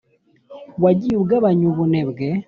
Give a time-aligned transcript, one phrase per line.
[0.83, 2.29] Wagiye ugabanya ubune bwe